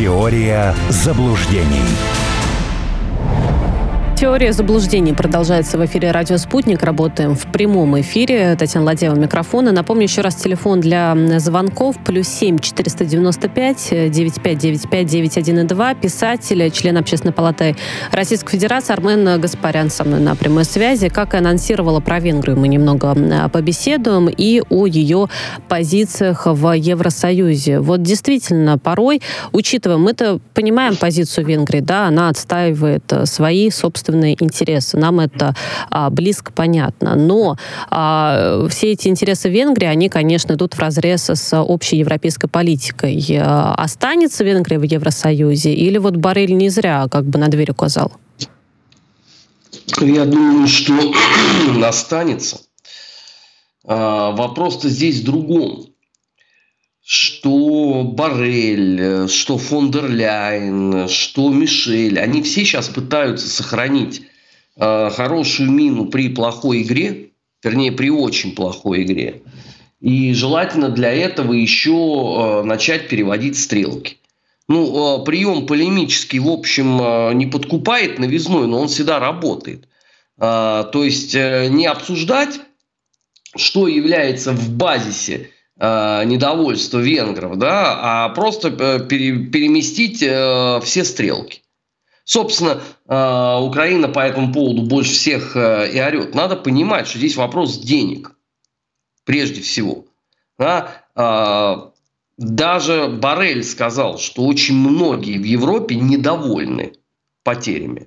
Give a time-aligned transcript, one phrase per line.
[0.00, 1.84] Теория заблуждений.
[4.20, 6.82] Теория заблуждений продолжается в эфире «Радио Спутник».
[6.82, 8.54] Работаем в прямом эфире.
[8.54, 9.72] Татьяна Ладева, микрофона.
[9.72, 11.96] Напомню еще раз телефон для звонков.
[12.04, 15.94] Плюс семь четыреста девяносто пять девять пять девять пять девять один и два.
[15.94, 17.76] Писатель, член Общественной палаты
[18.12, 21.08] Российской Федерации Армен Гаспарян со мной на прямой связи.
[21.08, 25.30] Как и анонсировала про Венгрию, мы немного побеседуем и о ее
[25.66, 27.80] позициях в Евросоюзе.
[27.80, 34.96] Вот действительно, порой, учитывая, мы-то понимаем позицию Венгрии, да, она отстаивает свои собственные собственные интересы.
[34.96, 35.54] Нам это
[35.90, 37.14] а, близко понятно.
[37.14, 37.56] Но
[37.90, 43.24] а, все эти интересы Венгрии, они, конечно, идут в разрез с общей европейской политикой.
[43.40, 48.12] А, останется Венгрия в Евросоюзе или вот Барель не зря как бы на дверь указал?
[50.00, 50.94] Я думаю, что
[51.84, 52.58] останется.
[53.84, 55.89] А, вопрос-то здесь в другом
[57.10, 64.22] что Барель, что фон дер Ляйн, что Мишель, они все сейчас пытаются сохранить
[64.76, 67.30] э, хорошую мину при плохой игре,
[67.64, 69.42] вернее, при очень плохой игре.
[70.00, 74.18] И желательно для этого еще э, начать переводить стрелки.
[74.68, 79.88] Ну, э, прием полемический, в общем, э, не подкупает новизной, но он всегда работает.
[80.38, 82.60] Э, то есть э, не обсуждать,
[83.56, 85.50] что является в базисе
[85.82, 91.62] Э, недовольство венгров, да, а просто э, пере, переместить э, все стрелки.
[92.24, 96.32] Собственно, Украина по этому поводу больше всех и орет.
[96.32, 98.36] Надо понимать, что здесь вопрос денег,
[99.24, 100.04] прежде всего.
[100.56, 101.02] Да?
[102.38, 106.92] Даже Барель сказал, что очень многие в Европе недовольны
[107.42, 108.06] потерями.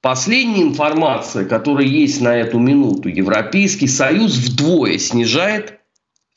[0.00, 5.77] Последняя информация, которая есть на эту минуту, Европейский Союз вдвое снижает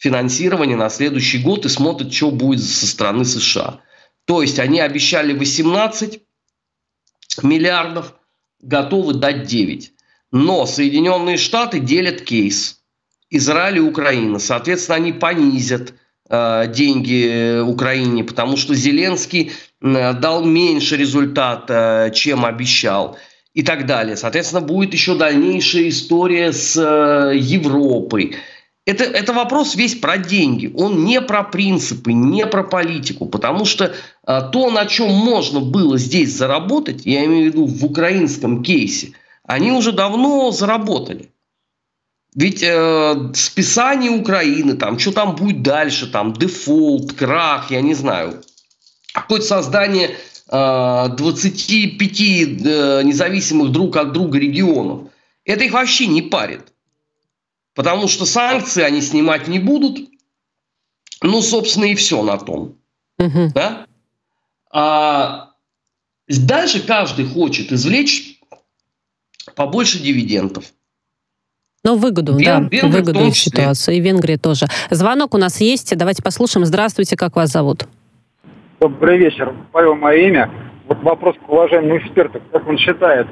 [0.01, 3.81] финансирование на следующий год и смотрят, что будет со стороны США.
[4.25, 6.21] То есть они обещали 18
[7.43, 8.15] миллиардов,
[8.61, 9.91] готовы дать 9.
[10.31, 12.81] Но Соединенные Штаты делят кейс.
[13.29, 14.39] Израиль и Украина.
[14.39, 15.93] Соответственно, они понизят
[16.29, 19.51] э, деньги Украине, потому что Зеленский
[19.81, 23.17] э, дал меньше результата, э, чем обещал
[23.53, 24.17] и так далее.
[24.17, 28.35] Соответственно, будет еще дальнейшая история с э, Европой
[28.85, 30.71] это, это вопрос весь про деньги.
[30.75, 33.27] Он не про принципы, не про политику.
[33.27, 33.93] Потому что
[34.25, 39.13] а, то, на чем можно было здесь заработать, я имею в виду в украинском кейсе,
[39.43, 41.31] они уже давно заработали.
[42.33, 48.41] Ведь э, списание Украины, там, что там будет дальше, там, дефолт, крах, я не знаю.
[49.13, 50.11] Какое-то создание
[50.47, 55.09] э, 25 э, независимых друг от друга регионов.
[55.43, 56.70] Это их вообще не парит.
[57.73, 60.09] Потому что санкции они снимать не будут.
[61.21, 62.75] Ну, собственно, и все на том.
[63.19, 63.51] Угу.
[63.53, 63.85] Да?
[64.71, 65.51] А
[66.27, 68.39] дальше каждый хочет извлечь
[69.55, 70.65] побольше дивидендов.
[71.83, 73.97] Но выгоду, Вен, да, Венгрия выгоду из ситуации.
[73.97, 74.67] И Венгрия тоже.
[74.91, 75.95] Звонок у нас есть.
[75.97, 76.65] Давайте послушаем.
[76.65, 77.87] Здравствуйте, как вас зовут?
[78.79, 79.55] Добрый вечер.
[79.71, 80.51] Павел, мое имя.
[80.87, 82.41] Вот вопрос к уважаемому эксперту.
[82.51, 83.27] Как он считает,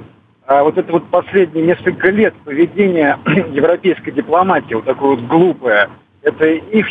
[0.49, 3.19] а вот это вот последние несколько лет поведение
[3.53, 5.91] европейской дипломатии, вот такое вот глупое,
[6.23, 6.87] это их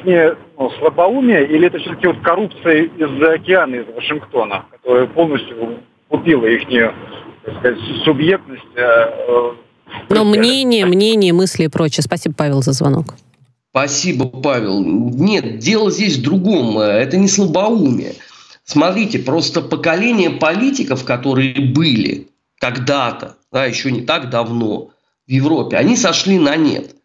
[0.57, 6.69] ну, слабоумие или это все-таки вот коррупция из-за океана, из Вашингтона, которая полностью убила их
[7.45, 8.63] так сказать, субъектность?
[8.77, 9.55] Э,
[10.09, 12.05] Но мнение, мнение, мысли и прочее.
[12.05, 13.17] Спасибо, Павел, за звонок.
[13.71, 14.85] Спасибо, Павел.
[14.85, 16.79] Нет, дело здесь в другом.
[16.79, 18.15] Это не слабоумие.
[18.63, 22.29] Смотрите, просто поколение политиков, которые были
[22.61, 24.91] когда-то, да, еще не так давно
[25.27, 26.97] в Европе, они сошли на нет.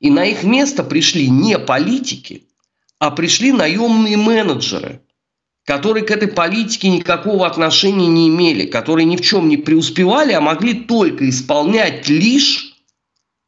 [0.00, 2.44] И на их место пришли не политики,
[2.98, 5.00] а пришли наемные менеджеры,
[5.64, 10.40] которые к этой политике никакого отношения не имели, которые ни в чем не преуспевали, а
[10.40, 12.74] могли только исполнять лишь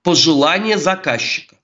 [0.04, 1.56] пожелания заказчика.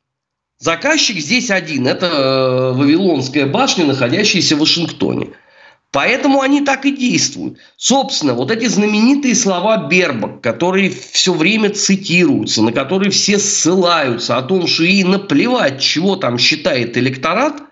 [0.59, 5.31] Заказчик здесь один, это э, Вавилонская башня, находящаяся в Вашингтоне–
[5.93, 7.59] Поэтому они так и действуют.
[7.77, 14.43] Собственно, вот эти знаменитые слова Бербак, которые все время цитируются, на которые все ссылаются о
[14.43, 17.63] том, что ей наплевать, чего там считает электорат,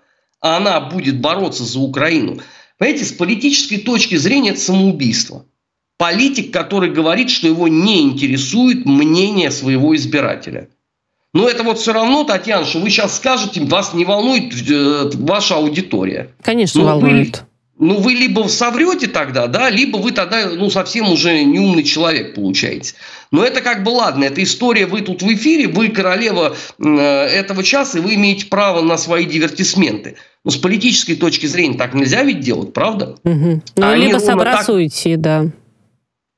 [0.41, 2.41] а она будет бороться за Украину.
[2.76, 5.44] Понимаете, с политической точки зрения это самоубийство.
[5.97, 10.69] Политик, который говорит, что его не интересует мнение своего избирателя.
[11.35, 15.56] Но это вот все равно, Татьяна, что вы сейчас скажете, вас не волнует э, ваша
[15.56, 16.31] аудитория.
[16.43, 17.44] Конечно, Но волнует.
[17.80, 22.94] Ну, вы либо соврете тогда, да, либо вы тогда, ну, совсем уже неумный человек получаете.
[23.30, 27.62] Но это как бы ладно, это история, вы тут в эфире, вы королева э, этого
[27.62, 30.16] часа, и вы имеете право на свои дивертисменты.
[30.44, 33.16] Но с политической точки зрения так нельзя ведь делать, правда?
[33.22, 33.62] Угу.
[33.76, 35.46] Ну, они либо собрасуете, так, да.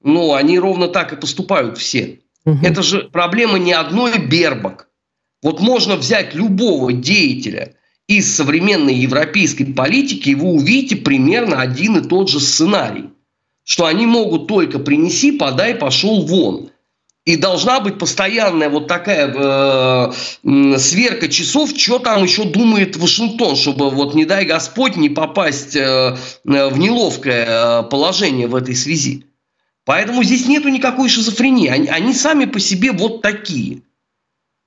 [0.02, 2.20] Ну, они ровно так и поступают все.
[2.44, 2.58] Угу.
[2.62, 4.88] Это же проблема не одной Бербак.
[5.42, 7.76] Вот можно взять любого деятеля–
[8.10, 13.04] из современной европейской политики, вы увидите примерно один и тот же сценарий.
[13.62, 16.70] Что они могут только принеси, подай, пошел вон.
[17.24, 20.12] И должна быть постоянная вот такая э,
[20.78, 26.16] сверка часов, что там еще думает Вашингтон, чтобы вот не дай Господь не попасть э,
[26.42, 29.24] в неловкое э, положение в этой связи.
[29.84, 31.68] Поэтому здесь нету никакой шизофрении.
[31.68, 33.82] Они, они сами по себе вот такие.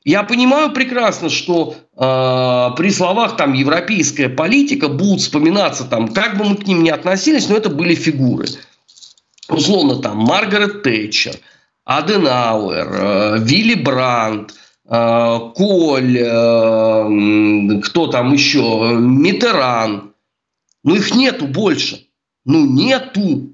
[0.05, 6.43] Я понимаю прекрасно, что э, при словах там европейская политика будут вспоминаться там, как бы
[6.43, 8.47] мы к ним ни относились, но это были фигуры.
[9.47, 11.35] Условно там Маргарет Тэтчер,
[11.85, 14.53] Аденауэр, э, Вилли Брандт,
[14.85, 20.13] э, Коль, э, кто там еще, Митеран.
[20.83, 22.07] Ну их нету больше.
[22.43, 23.53] Ну нету.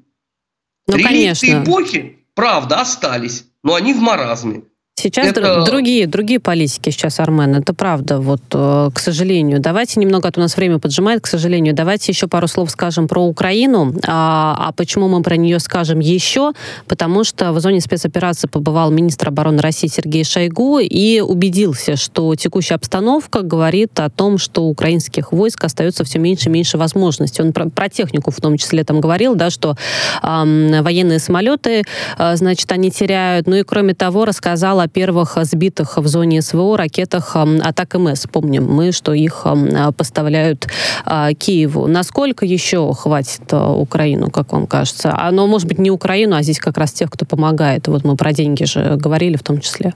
[0.88, 4.63] Ну, Реликты эпохи, правда, остались, но они в маразме.
[5.00, 5.63] Сейчас это...
[5.63, 9.62] другие, другие политики сейчас, Армен, это правда, вот, э, к сожалению.
[9.62, 11.74] Давайте немного, а то у нас время поджимает, к сожалению.
[11.74, 13.94] Давайте еще пару слов скажем про Украину.
[14.06, 16.51] А, а почему мы про нее скажем еще?
[16.88, 22.75] Потому что в зоне спецоперации побывал министр обороны России Сергей Шойгу и убедился, что текущая
[22.75, 27.42] обстановка говорит о том, что у украинских войск остается все меньше и меньше возможностей.
[27.42, 29.78] Он про, про технику в том числе там говорил, да, что
[30.22, 31.84] э, военные самолеты,
[32.18, 33.48] э, значит, они теряют.
[33.48, 38.25] Ну и кроме того, рассказал о первых сбитых в зоне СВО ракетах атак МС.
[38.31, 39.45] Помним мы, что их
[39.95, 40.68] поставляют
[41.06, 41.88] а, Киеву.
[41.88, 45.15] Насколько еще хватит а, Украину, как вам кажется?
[45.18, 47.88] Оно, может быть, не Украину, а здесь как раз тех, кто помогает.
[47.88, 49.94] Вот мы про деньги же говорили в том числе.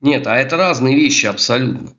[0.00, 1.92] Нет, а это разные вещи абсолютно.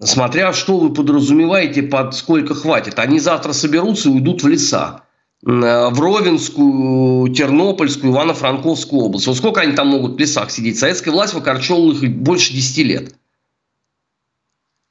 [0.00, 2.98] Смотря что вы подразумеваете под сколько хватит.
[2.98, 5.02] Они завтра соберутся и уйдут в леса.
[5.44, 9.26] Э, в Ровенскую, Тернопольскую, Ивано-Франковскую область.
[9.26, 10.78] Вот сколько они там могут в лесах сидеть?
[10.78, 13.14] Советская власть выкорчевывала их больше 10 лет.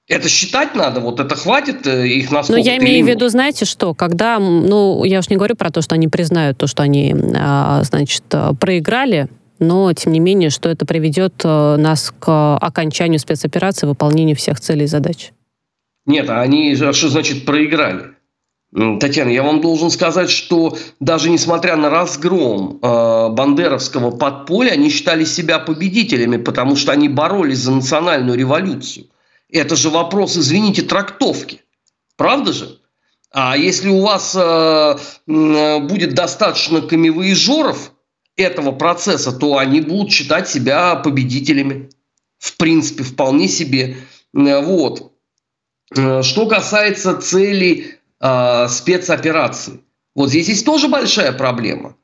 [0.07, 3.63] Это считать надо, вот это хватит э, их на Ну, я имею в виду, знаете
[3.63, 7.15] что, когда, ну, я уж не говорю про то, что они признают то, что они,
[7.33, 8.23] а, значит,
[8.59, 14.59] проиграли, но, тем не менее, что это приведет э, нас к окончанию спецоперации, выполнению всех
[14.59, 15.31] целей и задач.
[16.05, 18.15] Нет, а они, а что значит проиграли?
[18.73, 25.25] Татьяна, я вам должен сказать, что даже несмотря на разгром э, бандеровского подполья, они считали
[25.25, 29.07] себя победителями, потому что они боролись за национальную революцию.
[29.49, 31.61] Это же вопрос, извините, трактовки.
[32.15, 32.79] Правда же?
[33.33, 37.91] А если у вас э, будет достаточно камевоежоров
[38.37, 41.89] этого процесса, то они будут считать себя победителями.
[42.37, 43.97] В принципе, вполне себе.
[44.31, 45.11] Вот.
[45.93, 49.81] Э, что касается целей э, спецопераций.
[50.15, 51.95] Вот здесь есть тоже большая проблема.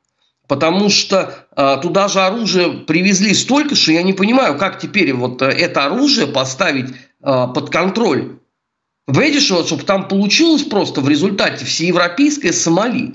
[0.46, 5.42] Потому что э, туда же оружие привезли столько, что я не понимаю, как теперь вот
[5.42, 8.38] это оружие поставить э, под контроль.
[9.06, 13.14] Видишь, вот, чтобы там получилось просто в результате всеевропейское Сомали.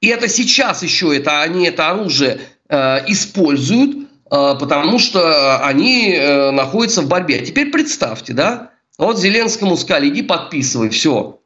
[0.00, 6.50] И это сейчас еще это, они это оружие э, используют, э, потому что они э,
[6.50, 7.40] находятся в борьбе.
[7.40, 11.40] А теперь представьте, да, вот Зеленскому сказали, иди подписывай, все,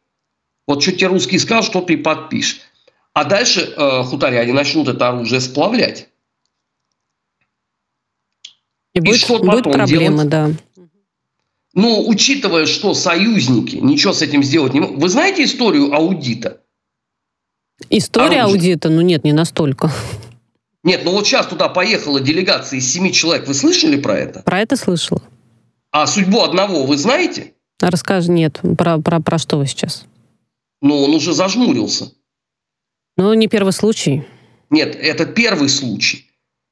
[0.71, 2.61] вот что тебе русский скажут, что ты подпишешь.
[3.13, 6.09] А дальше э, хуторяне начнут это оружие сплавлять.
[8.95, 10.29] И, и будет, что будет проблема, делать?
[10.29, 10.51] да.
[11.75, 15.01] Ну, учитывая, что союзники ничего с этим сделать не могут.
[15.03, 16.61] Вы знаете историю аудита?
[17.89, 18.75] История Оружие.
[18.75, 18.89] аудита?
[18.91, 19.91] Ну нет, не настолько.
[20.85, 23.49] Нет, ну вот сейчас туда поехала делегация из семи человек.
[23.49, 24.43] Вы слышали про это?
[24.43, 25.23] Про это слышала.
[25.91, 27.55] А судьбу одного вы знаете?
[27.81, 28.61] Расскажи, нет.
[28.79, 30.05] Про, про, про что вы сейчас?
[30.81, 32.13] Но он уже зажмурился.
[33.17, 34.25] Ну, не первый случай.
[34.71, 36.27] Нет, это первый случай.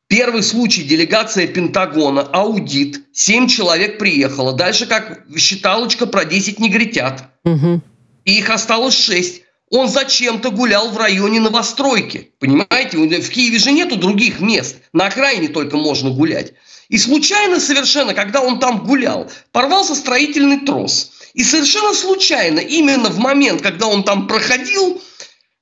[0.08, 4.54] Первый случай делегация Пентагона, аудит, семь человек приехало.
[4.54, 7.24] Дальше как считалочка про 10 негритят.
[7.44, 7.82] Угу.
[8.24, 9.42] И их осталось шесть.
[9.70, 12.32] Он зачем-то гулял в районе новостройки.
[12.38, 14.76] Понимаете, в Киеве же нету других мест.
[14.92, 16.54] На окраине только можно гулять.
[16.88, 21.12] И случайно совершенно, когда он там гулял, порвался строительный трос.
[21.34, 25.02] И совершенно случайно, именно в момент, когда он там проходил,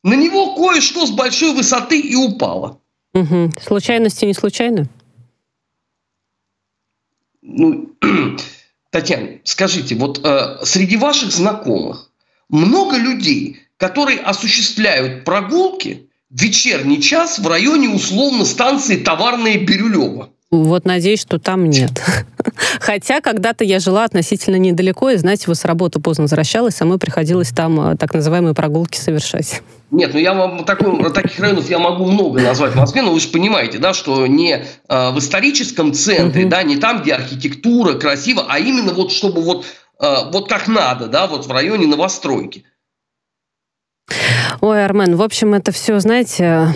[0.05, 2.81] на него кое-что с большой высоты и упало.
[3.15, 3.55] Угу.
[3.61, 4.89] Случайности не случайно?
[7.43, 7.91] Ну,
[8.91, 12.11] Татьяна, скажите, вот э, среди ваших знакомых
[12.49, 20.31] много людей, которые осуществляют прогулки в вечерний час в районе условно станции Товарная Бирюлева.
[20.51, 21.91] Вот надеюсь, что там нет.
[22.81, 27.51] Хотя когда-то я жила относительно недалеко, и, знаете, вот с работы поздно возвращалась, самой приходилось
[27.51, 29.63] там э, так называемые прогулки совершать.
[29.91, 33.19] Нет, ну я вам такой, таких районов я могу много назвать в Москве, но вы
[33.19, 36.51] же понимаете, да, что не э, в историческом центре, угу.
[36.51, 39.65] да, не там, где архитектура красиво, а именно вот чтобы вот,
[40.01, 42.65] э, вот как надо, да, вот в районе новостройки.
[44.61, 46.69] Ой, Армен, в общем, это все, знаете,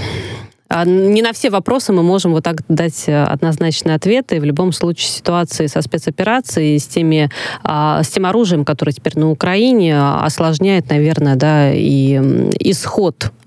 [0.69, 4.41] а, не на все вопросы мы можем вот так дать э, однозначные ответы.
[4.41, 7.29] В любом случае ситуации со спецоперацией, с, теми,
[7.65, 12.15] а, с тем оружием, которое теперь на Украине, осложняет, наверное, да, и
[12.61, 13.40] исход а, а,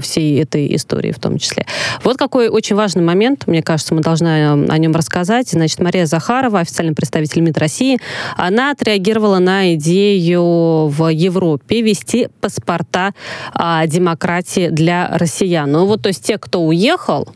[0.00, 1.66] всей этой истории в том числе.
[2.02, 5.50] Вот какой очень важный момент, мне кажется, мы должны о нем рассказать.
[5.50, 7.98] Значит, Мария Захарова, официальный представитель МИД России,
[8.36, 13.12] она отреагировала на идею в Европе вести паспорта
[13.52, 15.70] а, демократии для россиян.
[15.70, 17.28] Ну вот, то есть те, кто уехал,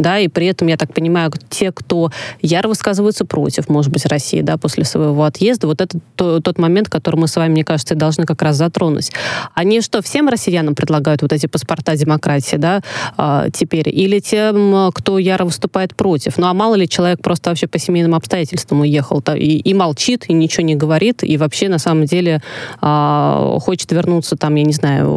[0.00, 2.10] да, и при этом, я так понимаю, те, кто
[2.42, 6.88] яро высказываются против, может быть, России, да, после своего отъезда, вот это то, тот момент,
[6.88, 9.12] который мы с вами, мне кажется, должны как раз затронуть.
[9.54, 12.82] Они что, всем россиянам предлагают вот эти паспорта демократии, да,
[13.16, 16.38] а, теперь, или тем, кто яро выступает против?
[16.38, 20.24] Ну, а мало ли человек просто вообще по семейным обстоятельствам уехал -то, и, и молчит,
[20.28, 22.42] и ничего не говорит, и вообще, на самом деле,
[22.80, 25.10] а, хочет вернуться там, я не знаю,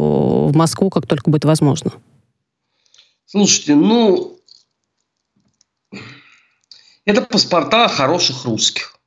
[0.48, 1.92] в Москву, как только будет возможно.
[3.26, 4.38] Слушайте, ну,
[7.06, 8.98] это паспорта хороших русских.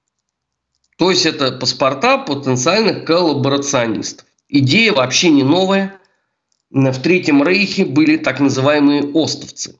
[0.98, 4.26] То есть это паспорта потенциальных коллаборационистов.
[4.48, 5.98] Идея вообще не новая.
[6.70, 9.76] В Третьем Рейхе были так называемые остовцы.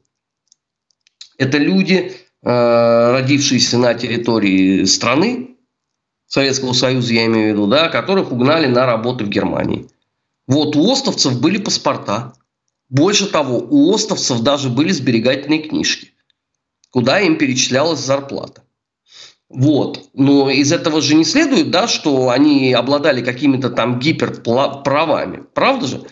[1.38, 5.56] Это люди, э, родившиеся на территории страны,
[6.26, 9.88] Советского Союза я имею в виду, да, которых угнали на работу в Германии.
[10.46, 12.34] Вот у остовцев были паспорта.
[12.88, 16.12] Больше того, у остовцев даже были сберегательные книжки
[16.96, 18.62] куда им перечислялась зарплата.
[19.50, 20.08] Вот.
[20.14, 25.42] Но из этого же не следует, да, что они обладали какими-то там гиперправами.
[25.52, 26.02] Правда же?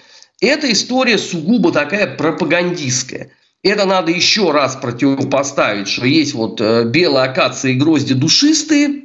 [0.42, 3.30] Эта история сугубо такая пропагандистская.
[3.62, 9.04] Это надо еще раз противопоставить, что есть вот э, белые акации и грозди душистые,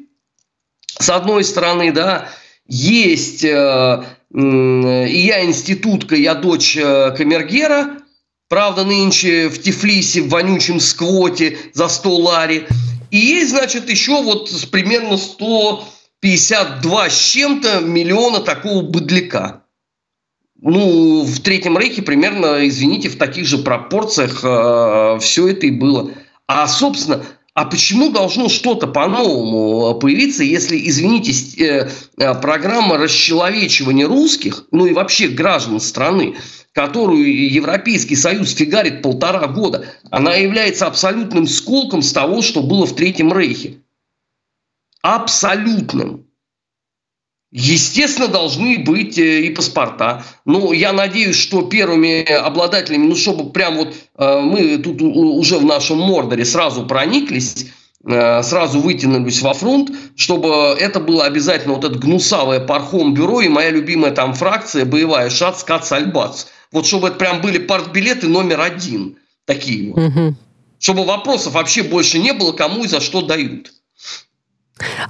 [1.00, 2.28] с одной стороны, да,
[2.68, 4.04] есть э,
[4.36, 8.00] э, я институтка, я дочь э, камергера,
[8.50, 12.68] Правда, нынче в Тифлисе, в вонючем сквоте за 100 лари.
[13.12, 19.64] И есть, значит, еще вот примерно 152 с чем-то миллиона такого быдляка.
[20.62, 26.12] Ну, в Третьем Рейхе примерно, извините, в таких же пропорциях э, все это и было.
[26.48, 34.66] А, собственно, а почему должно что-то по-новому появиться, если, извините, э, э, программа расчеловечивания русских,
[34.72, 36.36] ну и вообще граждан страны,
[36.74, 42.96] которую Европейский Союз фигарит полтора года, она является абсолютным сколком с того, что было в
[42.96, 43.80] Третьем Рейхе.
[45.02, 46.30] Абсолютным.
[47.52, 50.24] Естественно, должны быть э, и паспорта.
[50.46, 55.66] Но я надеюсь, что первыми обладателями, ну, чтобы прям вот э, мы тут уже в
[55.66, 57.66] нашем Мордоре сразу прониклись,
[58.06, 63.48] э, сразу вытянулись во фронт, чтобы это было обязательно вот это гнусавое пархом бюро и
[63.48, 66.46] моя любимая там фракция боевая Шац, Кац, Альбац.
[66.72, 69.18] Вот чтобы это прям были партбилеты номер один.
[69.46, 70.04] Такие вот.
[70.04, 70.36] Угу.
[70.80, 73.74] Чтобы вопросов вообще больше не было, кому и за что дают.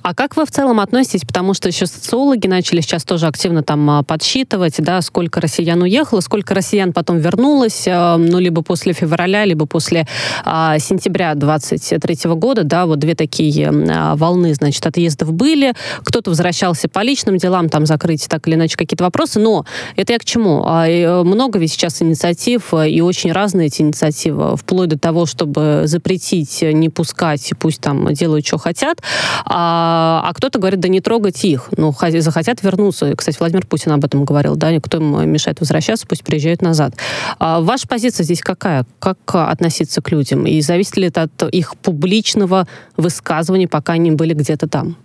[0.02, 3.90] А как вы в целом относитесь, потому что еще социологи начали сейчас тоже активно там
[3.90, 9.46] а, подсчитывать, да, сколько россиян уехало, сколько россиян потом вернулось, а, ну, либо после февраля,
[9.46, 10.08] либо после
[10.46, 15.74] а, сентября 23 года, да, вот две такие а, волны, значит, отъездов были,
[16.04, 20.20] кто-то возвращался по личным делам, там закрыть так или иначе какие-то вопросы, но это я
[20.20, 20.66] к чему?
[20.66, 25.84] Э, много ведь сейчас инициатив, э, и очень разные эти инициативы, вплоть до того, чтобы
[25.86, 29.02] запретить, не пускать, пусть там делают, что хотят,
[29.46, 31.70] а, а кто-то говорит, да не трогать их.
[31.76, 33.14] Ну, захотят вернуться.
[33.16, 36.94] Кстати, Владимир Путин об этом говорил, да, никто им мешает возвращаться, пусть приезжают назад.
[37.40, 38.86] А ваша позиция здесь какая?
[39.00, 40.46] Как относиться к людям?
[40.46, 44.96] И зависит ли это от их публичного высказывания, пока они были где-то там?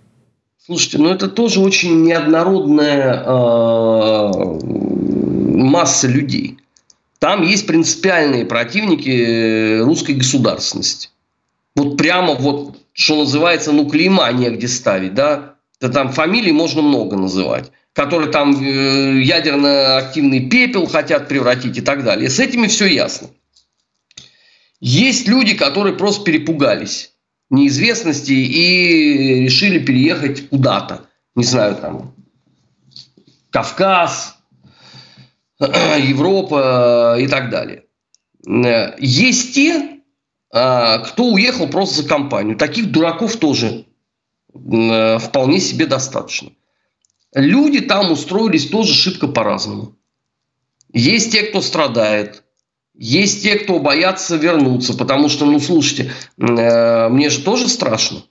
[0.65, 4.31] Слушайте, ну это тоже очень неоднородная э,
[4.63, 6.57] масса людей.
[7.19, 11.09] Там есть принципиальные противники русской государственности.
[11.75, 17.17] Вот прямо вот что называется, ну, клейма негде ставить, да, да там фамилий можно много
[17.17, 22.29] называть, которые там э, ядерно-активный пепел хотят превратить и так далее.
[22.29, 23.27] С этими все ясно.
[24.79, 27.11] Есть люди, которые просто перепугались
[27.49, 31.07] неизвестности и решили переехать куда-то.
[31.35, 32.15] Не знаю, там,
[33.49, 34.37] Кавказ,
[35.59, 37.83] Европа и так далее.
[38.99, 39.94] Есть те,
[40.55, 42.55] кто уехал просто за компанию.
[42.55, 43.85] Таких дураков тоже
[44.53, 46.51] вполне себе достаточно.
[47.33, 49.97] Люди там устроились тоже шибко по-разному.
[50.93, 52.43] Есть те, кто страдает,
[52.97, 58.23] есть те, кто боятся вернуться, потому что, ну, слушайте, э, мне же тоже страшно.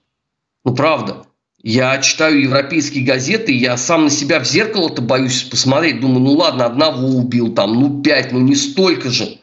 [0.64, 1.26] Ну, правда.
[1.62, 6.00] Я читаю европейские газеты, я сам на себя в зеркало-то боюсь посмотреть.
[6.00, 9.38] Думаю, ну ладно, одного убил там, ну пять, ну не столько же.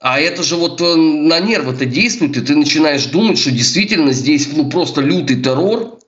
[0.00, 4.48] А это же вот э, на нервы-то действует, и ты начинаешь думать, что действительно здесь
[4.52, 5.98] ну, просто лютый террор,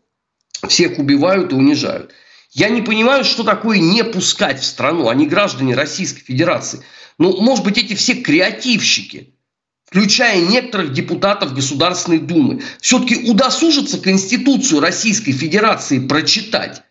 [0.68, 2.12] всех убивают и унижают.
[2.52, 6.82] Я не понимаю, что такое не пускать в страну, они граждане Российской Федерации.
[7.18, 9.34] Ну, может быть, эти все креативщики,
[9.84, 16.82] включая некоторых депутатов Государственной Думы, все-таки удосужатся Конституцию Российской Федерации прочитать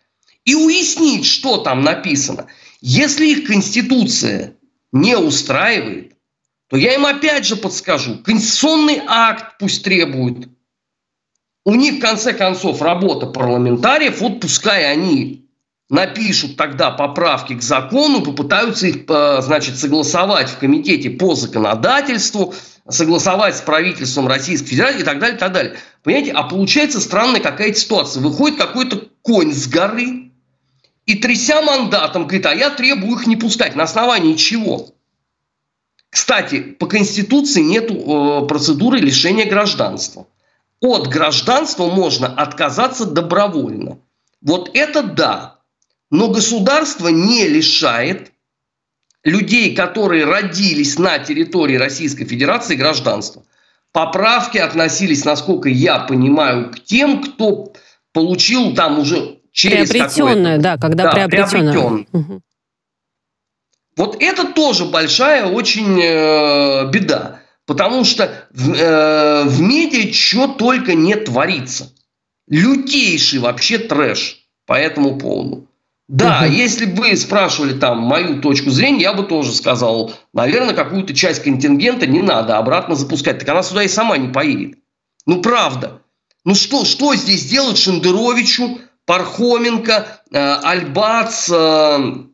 [0.44, 2.46] и уяснить, что там написано.
[2.82, 4.54] Если их Конституция
[4.92, 6.14] не устраивает,
[6.70, 10.48] то я им опять же подскажу, конституционный акт пусть требуют.
[11.64, 15.48] У них, в конце концов, работа парламентариев, вот пускай они
[15.90, 22.54] напишут тогда поправки к закону, попытаются их, э, значит, согласовать в комитете по законодательству,
[22.88, 25.76] согласовать с правительством Российской Федерации и так далее, и так далее.
[26.04, 28.22] Понимаете, а получается странная какая-то ситуация.
[28.22, 30.30] Выходит какой-то конь с горы
[31.04, 33.74] и тряся мандатом говорит, а я требую их не пускать.
[33.74, 34.94] На основании чего?
[36.10, 40.26] Кстати, по Конституции нет э, процедуры лишения гражданства.
[40.80, 43.98] От гражданства можно отказаться добровольно.
[44.42, 45.58] Вот это да.
[46.10, 48.32] Но государство не лишает
[49.22, 53.44] людей, которые родились на территории Российской Федерации, гражданства.
[53.92, 57.72] Поправки относились, насколько я понимаю, к тем, кто
[58.12, 61.72] получил там уже через Приобретенное, да, когда да, приобретенное.
[61.72, 62.40] приобретенное.
[64.00, 67.40] Вот это тоже большая очень э, беда.
[67.66, 71.92] Потому что в, э, в медиа что только не творится.
[72.48, 75.68] Лютейший вообще трэш по этому поводу.
[76.08, 76.50] Да, угу.
[76.50, 81.42] если бы вы спрашивали там мою точку зрения, я бы тоже сказал, наверное, какую-то часть
[81.42, 83.40] контингента не надо обратно запускать.
[83.40, 84.78] Так она сюда и сама не поедет.
[85.26, 86.00] Ну, правда.
[86.46, 92.29] Ну, что, что здесь делать Шендеровичу, Пархоменко, э, Альбац, э, э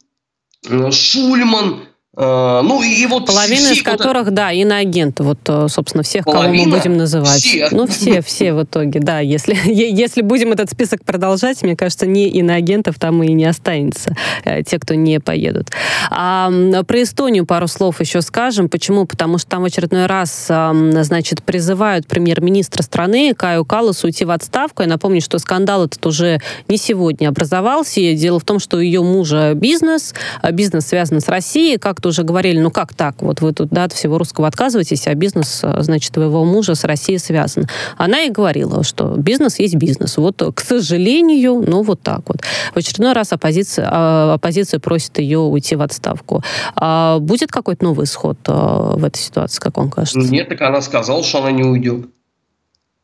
[0.90, 4.34] Шульман– Э, ну и вот половина из которых, вот...
[4.34, 6.64] да, иноагенты, вот, э, собственно, всех, половина?
[6.64, 7.42] кого мы будем называть.
[7.42, 7.68] Все.
[7.70, 9.20] Ну все, все в итоге, да.
[9.20, 14.62] Если если будем этот список продолжать, мне кажется, не иноагентов там и не останется, э,
[14.62, 15.68] те, кто не поедут.
[16.10, 16.50] А,
[16.86, 18.70] про Эстонию пару слов еще скажем.
[18.70, 19.04] Почему?
[19.04, 24.82] Потому что там в очередной раз, значит, призывают премьер-министра страны Каю Каласу уйти в отставку.
[24.82, 28.00] Я напомню, что скандал этот уже не сегодня образовался.
[28.14, 30.14] Дело в том, что ее мужа бизнес,
[30.52, 33.92] бизнес связан с Россией, как уже говорили, ну как так, вот вы тут да, от
[33.92, 37.66] всего русского отказываетесь, а бизнес, э, значит, твоего мужа с Россией связан.
[37.96, 40.16] Она и говорила, что бизнес есть бизнес.
[40.16, 42.38] Вот, к сожалению, ну вот так вот.
[42.74, 46.42] В очередной раз оппозиция, а, оппозиция просит ее уйти в отставку.
[46.74, 50.18] А будет какой-то новый исход э, в этой ситуации, как вам кажется?
[50.18, 52.06] Нет, так она сказала, что она не уйдет.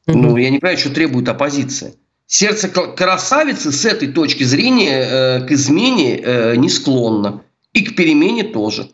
[0.07, 0.19] Угу.
[0.19, 1.93] Ну, я не понимаю, что требует оппозиция.
[2.27, 7.43] Сердце красавицы с этой точки зрения э, к измене э, не склонно.
[7.72, 8.90] И к перемене тоже.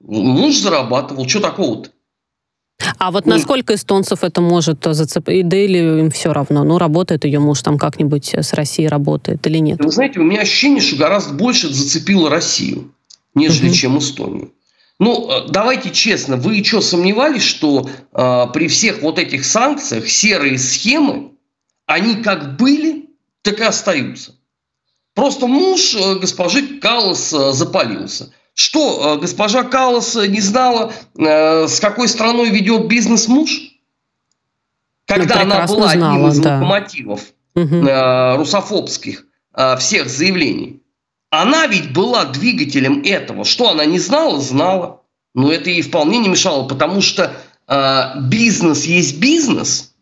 [0.00, 1.90] Муж зарабатывал, что такого-то?
[2.98, 6.62] А вот ну, насколько эстонцев это может зацепить, да или им все равно?
[6.62, 9.82] Ну, работает ее муж там как-нибудь с Россией работает или нет?
[9.82, 12.94] Вы знаете, у меня ощущение, что гораздо больше зацепило Россию,
[13.34, 13.74] нежели угу.
[13.74, 14.52] чем Эстонию.
[14.98, 20.58] Ну, э, давайте честно, вы что, сомневались, что э, при всех вот этих санкциях серые
[20.58, 21.32] схемы,
[21.86, 23.10] они как были,
[23.42, 24.34] так и остаются?
[25.16, 28.34] Просто муж э, госпожи Каллас э, запалился.
[28.52, 33.48] Что, э, госпожа Каллас не знала, с какой страной ведет бизнес муж?
[35.06, 36.54] Когда ну, она была знала, одним из да.
[36.56, 37.22] локомотивов
[37.54, 37.86] угу.
[38.36, 39.24] русофобских
[39.78, 40.82] всех заявлений.
[41.30, 43.44] Она ведь была двигателем этого.
[43.44, 44.38] Что она не знала?
[44.40, 45.00] Знала.
[45.34, 47.32] Но это ей вполне не мешало, потому что
[48.22, 49.94] бизнес есть бизнес,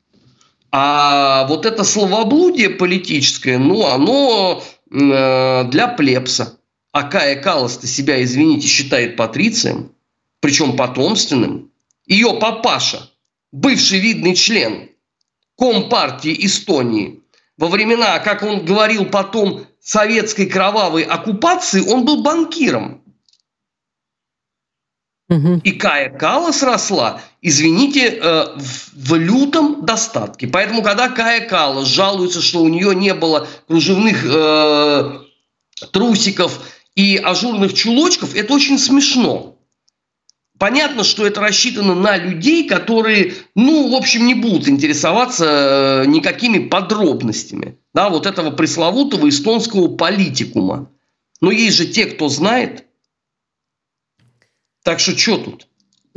[0.73, 6.57] а вот это словоблудие политическое, ну, оно Э, для плебса.
[6.93, 9.93] А Кая Каллас-то себя, извините, считает патрицием,
[10.41, 11.73] причем потомственным.
[12.07, 13.11] Ее папаша,
[13.51, 14.91] бывший видный член
[15.59, 17.21] Компартии Эстонии,
[17.57, 23.03] во времена, как он говорил потом, советской кровавой оккупации, он был банкиром.
[25.29, 25.61] Угу.
[25.65, 30.49] И Кая Калас росла, извините, э, в лютом достатке.
[30.49, 35.19] Поэтому, когда Кая Калас жалуется, что у нее не было кружевных э,
[35.93, 36.61] трусиков
[36.97, 39.59] и ажурных чулочков, это очень смешно.
[40.59, 46.67] Понятно, что это рассчитано на людей, которые, ну, в общем, не будут интересоваться э, никакими
[46.69, 50.91] подробностями, да, вот этого пресловутого эстонского политикума.
[51.43, 52.87] Но есть же те, кто знает.
[54.83, 55.67] Так что что тут?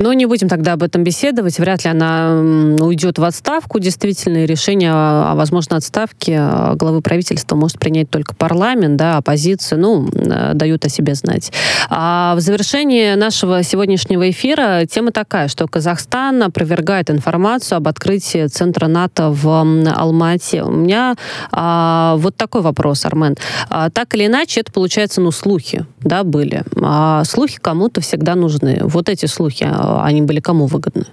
[0.00, 1.58] Но не будем тогда об этом беседовать.
[1.58, 2.40] Вряд ли она
[2.80, 3.80] уйдет в отставку.
[3.80, 10.08] Действительно, решение о возможной отставке а, главы правительства может принять только парламент, да, оппозицию, ну,
[10.08, 11.50] э, дают о себе знать.
[11.90, 18.86] А в завершении нашего сегодняшнего эфира тема такая, что Казахстан опровергает информацию об открытии центра
[18.86, 20.62] НАТО в Алмате.
[20.62, 21.16] У меня
[21.50, 23.34] а, вот такой вопрос, Армен.
[23.68, 26.62] А, так или иначе, это получается, ну, слухи, да, были.
[26.80, 28.78] А слухи кому-то всегда нужны.
[28.84, 31.06] Вот эти слухи, а, они были кому выгодны?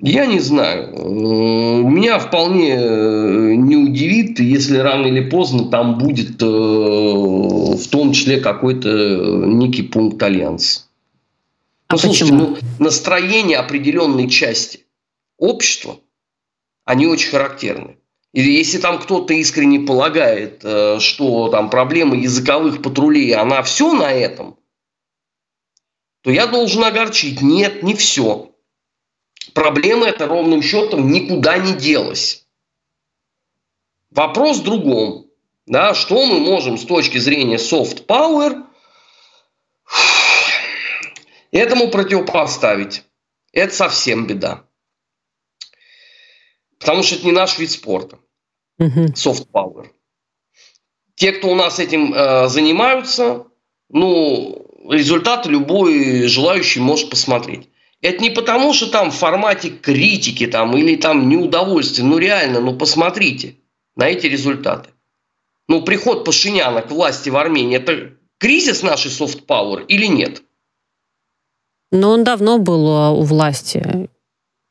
[0.00, 0.94] Я не знаю.
[0.94, 8.12] Э, меня вполне э, не удивит, если рано или поздно там будет э, в том
[8.12, 8.88] числе какой-то
[9.44, 10.82] некий пункт альянса.
[11.88, 14.84] А ну, слушайте, ну, настроение определенной части
[15.36, 15.96] общества,
[16.84, 17.96] они очень характерны.
[18.32, 20.62] И если там кто-то искренне полагает,
[21.00, 24.56] что там проблема языковых патрулей, она все на этом,
[26.22, 27.40] то я должен огорчить.
[27.40, 28.52] Нет, не все.
[29.54, 32.46] Проблема эта ровным счетом никуда не делась.
[34.10, 35.26] Вопрос в другом.
[35.66, 38.64] Да, что мы можем с точки зрения soft power
[41.50, 43.04] этому противопоставить?
[43.52, 44.64] Это совсем беда.
[46.78, 48.18] Потому что это не наш вид спорта.
[48.78, 49.90] Soft power.
[51.16, 53.46] Те, кто у нас этим э, занимаются,
[53.88, 57.68] ну, результат любой желающий может посмотреть.
[58.00, 62.04] Это не потому, что там в формате критики там, или там неудовольствия.
[62.04, 63.56] Ну реально, ну посмотрите
[63.96, 64.90] на эти результаты.
[65.68, 70.42] Ну приход Пашиняна к власти в Армении– это кризис нашей soft power или нет?
[71.90, 74.08] Но он давно был а, у власти.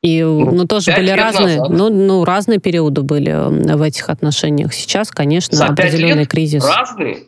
[0.02, 3.32] И ну, ну тоже были разные, ну, ну, разные периоды были
[3.74, 4.72] в этих отношениях.
[4.72, 6.64] Сейчас, конечно, За определенный лет кризис.
[6.64, 7.24] Разные?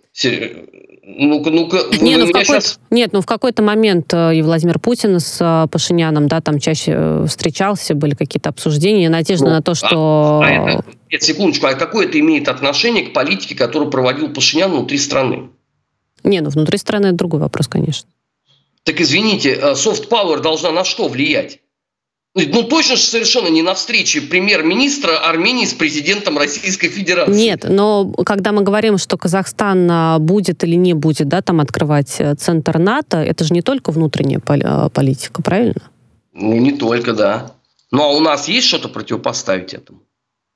[1.16, 2.78] Ну-ка, ну-ка, не, ну, в какой сейчас...
[2.90, 6.92] Нет, ну в какой-то момент э, и Владимир Путин с э, Пашиняном, да, там чаще
[6.94, 10.42] э, встречался, были какие-то обсуждения, надежда ну, на то, что...
[10.44, 14.70] А, а это, нет, секундочку, а какое это имеет отношение к политике, которую проводил Пашинян
[14.70, 15.50] внутри страны?
[16.22, 18.08] Не, ну внутри страны это другой вопрос, конечно.
[18.84, 21.59] Так извините, soft power должна на что влиять?
[22.34, 27.34] Ну, точно же совершенно не на встрече премьер-министра Армении с президентом Российской Федерации.
[27.34, 32.20] Нет, но когда мы говорим, что Казахстан а, будет или не будет да, там открывать
[32.20, 35.90] э, центр НАТО, это же не только внутренняя э, политика, правильно?
[36.32, 37.56] Ну, не только, да.
[37.90, 40.02] Ну, а у нас есть что-то противопоставить этому?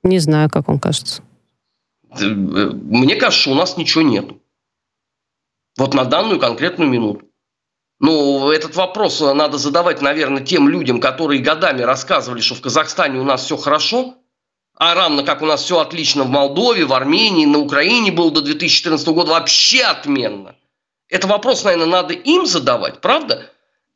[0.01, 1.23] Не знаю, как вам кажется.
[2.17, 4.25] Э, мне кажется, что у нас ничего нет.
[5.77, 7.24] Вот на данную конкретную минуту.
[7.99, 13.23] Ну, этот вопрос надо задавать, наверное, тем людям, которые годами рассказывали, что в Казахстане у
[13.23, 14.15] нас все хорошо,
[14.77, 18.41] а равно как у нас все отлично в Молдове, в Армении, на Украине было до
[18.41, 20.55] 2014 года вообще отменно.
[21.07, 23.49] Это вопрос, наверное, надо им задавать, правда?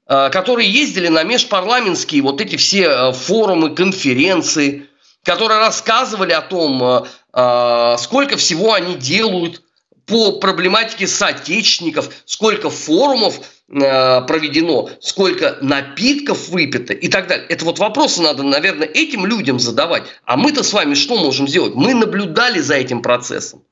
[0.06, 4.88] А, которые ездили на межпарламентские вот эти все э, форумы, конференции,
[5.26, 9.62] которые рассказывали о том, э, а, сколько всего они делают
[10.06, 17.46] по проблематике соотечественников, сколько форумов Э, проведено, сколько напитков выпито и так далее.
[17.50, 20.04] Это вот вопросы надо, наверное, этим людям задавать.
[20.26, 21.76] А мы-то с вами что можем сделать?
[21.76, 23.64] Мы наблюдали за этим процессом.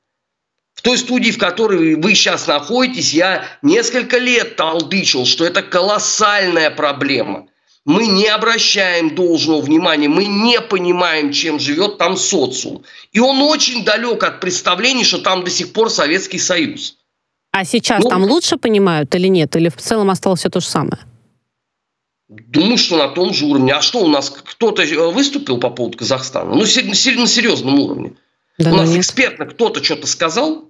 [0.74, 6.70] В той студии, в которой вы сейчас находитесь, я несколько лет толдычил, что это колоссальная
[6.70, 7.48] проблема.
[7.84, 12.84] Мы не обращаем должного внимания, мы не понимаем, чем живет там социум.
[13.10, 16.98] И он очень далек от представлений, что там до сих пор Советский Союз.
[17.52, 19.56] А сейчас ну, там лучше понимают или нет?
[19.56, 20.98] Или в целом осталось все то же самое?
[22.28, 23.72] Думаю, что на том же уровне.
[23.72, 24.30] А что у нас?
[24.30, 26.50] Кто-то э, выступил по поводу Казахстана?
[26.50, 28.12] Ну, на серьезном уровне.
[28.58, 28.98] Да, у нас нет.
[28.98, 30.67] экспертно кто-то что-то сказал?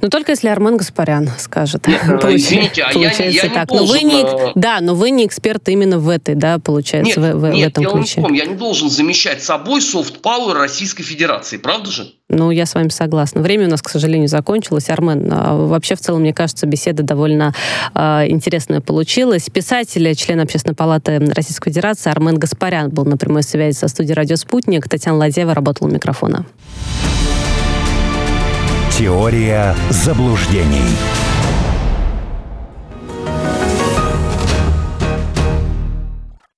[0.00, 1.86] Ну, только если Армен Гаспарян скажет.
[1.88, 3.68] Нет, извините, а я, я не так.
[3.68, 3.86] Должен...
[3.86, 7.34] Но вы не, э, да, но вы не эксперт именно в этой, да, получается, нет,
[7.34, 8.20] в, в, нет, в этом я ключе.
[8.20, 12.12] Нет, я не должен замещать собой софт-пауэр Российской Федерации, правда же?
[12.28, 13.40] Ну, я с вами согласна.
[13.40, 14.90] Время у нас, к сожалению, закончилось.
[14.90, 17.54] Армен, а, вообще, в целом, мне кажется, беседа довольно
[17.94, 19.48] э, интересная получилась.
[19.50, 24.36] Писатель, член Общественной палаты Российской Федерации Армен Гаспарян был на прямой связи со студией «Радио
[24.36, 24.88] Спутник».
[24.88, 26.44] Татьяна Ладеева работала у микрофона.
[28.98, 31.17] Теория заблуждений.